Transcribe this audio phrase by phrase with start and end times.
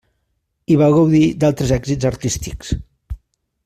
[0.75, 2.77] I va gaudir d'altres èxits artístics.